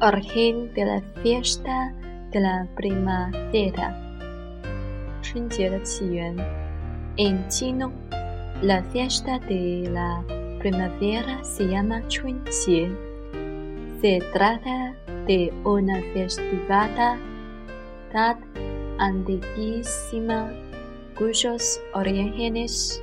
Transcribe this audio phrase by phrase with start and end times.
[0.00, 1.94] Origen de la fiesta
[2.30, 3.96] de la primavera.
[5.22, 6.36] 春节的起源.
[7.16, 7.92] En chino,
[8.60, 10.22] la fiesta de la
[10.58, 12.90] primavera se llama 春节.
[14.00, 14.94] Se trata
[15.26, 17.16] de una festividad
[18.98, 20.52] antiquísima
[21.16, 23.02] cuyos orígenes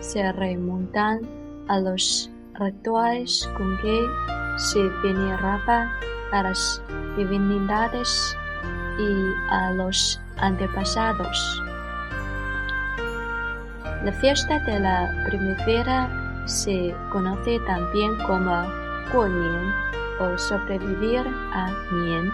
[0.00, 1.20] se remontan
[1.68, 4.06] a los rituales con que
[4.57, 5.91] se veneraba
[6.31, 6.81] a las
[7.15, 8.37] divinidades
[8.97, 11.63] y a los antepasados.
[14.03, 18.65] La fiesta de la primavera se conoce también como
[19.13, 19.73] Guonian
[20.19, 22.33] o sobrevivir a Nian.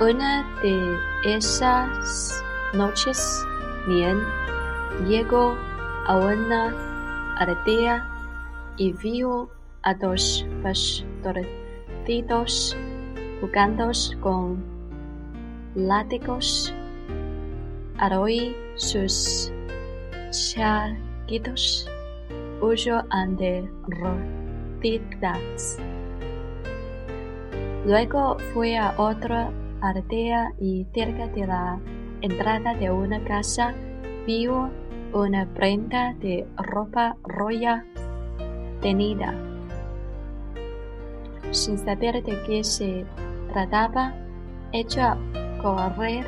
[0.00, 3.44] Una de esas noches,
[3.86, 4.18] Nian
[5.06, 5.56] llegó
[6.06, 6.72] a una
[7.38, 8.06] aldea
[8.76, 9.50] y vio
[9.84, 12.76] a dos pastorcitos
[13.40, 14.62] jugando con
[15.74, 16.74] látigos.
[17.98, 18.12] Al
[18.74, 19.52] sus
[20.30, 21.88] chaquitos,
[22.60, 25.78] huyó ante rodillas.
[27.86, 31.78] Luego fue a otra aldea y cerca de la
[32.22, 33.74] entrada de una casa
[34.26, 34.70] vio
[35.12, 37.86] una prenda de ropa roya
[38.80, 39.53] tenida.
[41.54, 43.06] Sin saber de qué se
[43.52, 44.12] trataba,
[44.72, 45.18] echó a
[45.62, 46.26] correr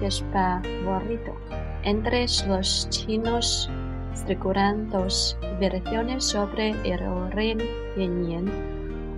[0.00, 1.36] despavorido.
[1.84, 3.70] Entre los chinos
[4.90, 7.60] dos versiones sobre el origen
[7.96, 8.50] Nian.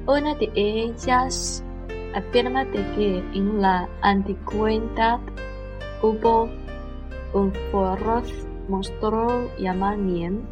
[0.06, 1.64] Una de ellas
[2.14, 5.19] afirma que en la antigüedad
[6.03, 6.50] hubo
[7.32, 10.42] un feroz monstruo llamado Nian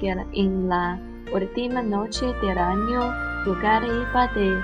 [0.00, 1.00] que en la
[1.32, 4.62] última noche del año lugar iba de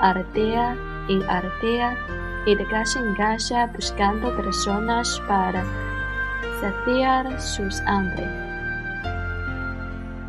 [0.00, 0.76] aldea
[1.08, 1.96] en aldea
[2.46, 5.64] y de casa en casa buscando personas para
[6.60, 8.26] saciar sus hambre.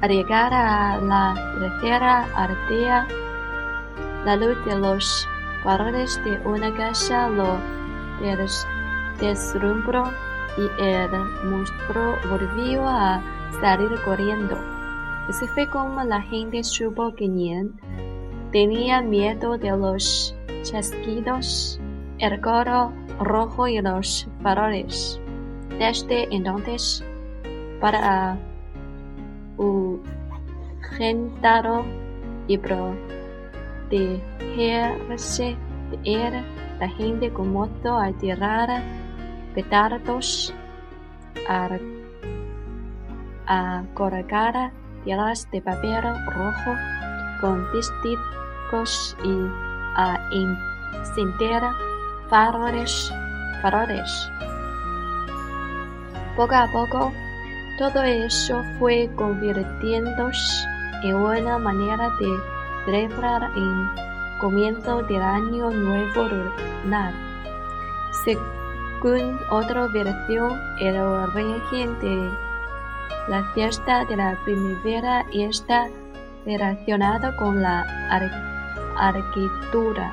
[0.01, 3.07] Al llegar a la tercera aldea,
[4.25, 5.27] la luz de los
[5.63, 7.57] faroles de una casa lo
[9.19, 10.11] deslumbró
[10.57, 11.09] y el
[11.49, 13.21] monstruo volvió a
[13.59, 14.74] salir corriendo.
[15.29, 17.73] Así fue como la gente supo que Nian
[18.51, 21.79] tenía miedo de los chasquidos,
[22.19, 25.19] el coro rojo y los faroles.
[25.79, 27.03] Desde entonces,
[27.81, 28.37] para
[29.57, 31.85] ahuyentarlo
[32.47, 35.57] y protegerse
[35.89, 36.45] de él,
[36.79, 38.83] la gente comenzó a tirar
[39.55, 40.53] petardos,
[41.49, 41.79] a,
[43.47, 44.71] a colgar
[45.05, 46.75] tiras de papel rojo
[47.39, 49.37] con testigos y
[49.95, 51.61] a encender
[52.29, 53.13] faroles,
[53.61, 54.29] faroles.
[56.35, 57.13] Poco a poco,
[57.77, 60.67] todo eso fue convirtiéndose
[61.03, 62.37] en una manera de
[62.85, 63.89] celebrar el
[64.39, 67.13] comienzo del año nuevo lunar.
[68.23, 72.44] Según otra versión, el origen de
[73.27, 75.87] la fiesta de la primavera está
[76.45, 77.85] relacionado con la
[78.97, 80.11] arquitectura.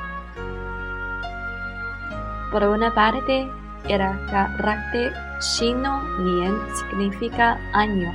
[2.50, 3.50] Por una parte,
[3.88, 8.12] el carácter chino Nian significa año.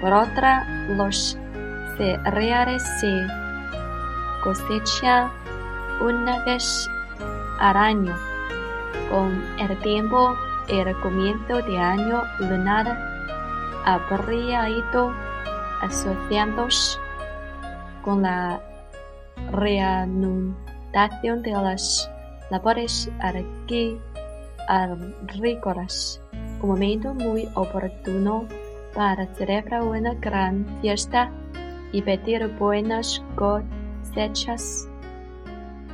[0.00, 1.36] Por otra, los
[1.96, 3.26] cereales se
[4.42, 5.30] cosechan
[6.00, 6.88] una vez
[7.58, 8.16] al año.
[9.10, 10.36] Con el tiempo,
[10.68, 13.09] el comienzo de año lunar
[13.84, 15.12] habría ido
[15.82, 16.98] asociándose
[18.02, 18.60] con la
[19.52, 22.10] reanudación de las
[22.50, 23.10] labores
[24.68, 26.20] agrícolas,
[26.62, 28.46] un momento muy oportuno
[28.94, 31.30] para celebrar una gran fiesta
[31.92, 34.88] y pedir buenas cosechas.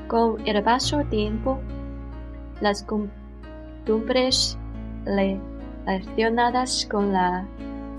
[0.08, 1.60] Con el paso del tiempo,
[2.60, 4.56] las costumbres
[5.04, 7.46] relacionadas con la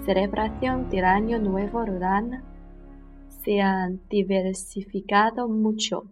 [0.08, 2.42] celebración del Año Nuevo Rural
[3.44, 6.06] se han diversificado mucho.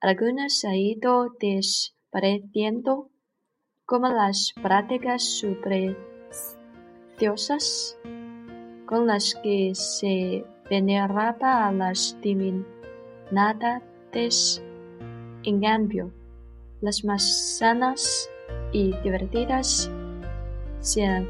[0.00, 3.10] Algunas han ido desapareciendo,
[3.84, 7.98] como las prácticas supersticiosas
[8.86, 14.62] con las que se veneraba a las divinidades.
[15.42, 16.12] En cambio,
[16.80, 18.30] las más sanas
[18.72, 19.90] y divertidas
[20.78, 21.26] se han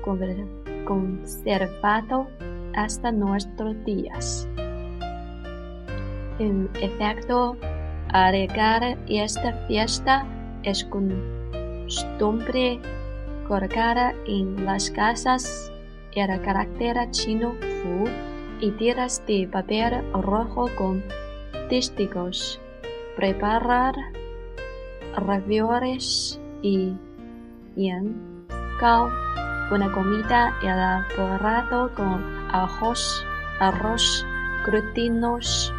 [0.85, 2.29] conservado
[2.75, 4.49] hasta nuestros días.
[6.38, 7.56] En efecto,
[8.09, 10.27] agregar esta fiesta
[10.62, 12.81] es costumbre
[13.47, 15.73] colgar en las casas
[16.15, 18.05] el carácter chino fu
[18.61, 21.03] y tiras de papel rojo con
[21.69, 22.61] testigos.
[23.17, 23.94] Preparar
[25.17, 26.93] ravioles y
[27.77, 28.47] yan
[28.79, 29.11] cao,
[29.70, 33.25] una comida elaborada con ajos,
[33.61, 34.26] arroz,
[34.67, 35.72] glutinos,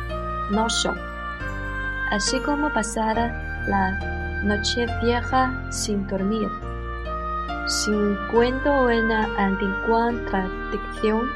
[0.50, 0.98] no son.
[2.12, 3.16] Así como pasar
[3.68, 3.92] la
[4.44, 6.50] noche vieja sin dormir.
[7.68, 11.30] Sin cuento una antigua tradición,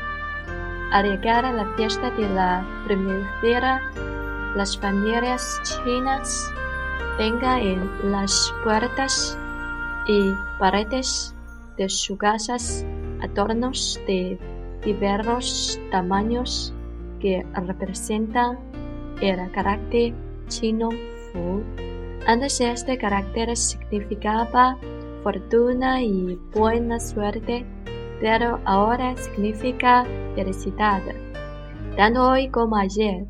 [0.91, 3.81] al llegar a la fiesta de la primavera,
[4.55, 6.51] las familias chinas
[7.17, 9.37] tengan en las puertas
[10.07, 11.34] y paredes
[11.77, 12.85] de sus casas
[13.21, 14.37] adornos de
[14.83, 16.73] diversos tamaños
[17.19, 18.59] que representan
[19.21, 20.13] el carácter
[20.47, 20.89] chino
[21.31, 21.63] Fu.
[22.27, 24.77] Antes este carácter significaba
[25.23, 27.65] fortuna y buena suerte,
[28.21, 30.05] pero ahora significa
[30.35, 31.01] felicidad.
[31.95, 33.25] Tanto hoy como ayer,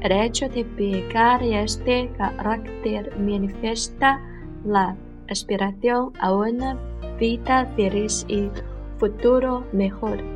[0.00, 4.20] el hecho de pecar este carácter manifiesta
[4.64, 4.96] la
[5.28, 6.78] aspiración a una
[7.18, 8.50] vida feliz y
[8.98, 10.35] futuro mejor.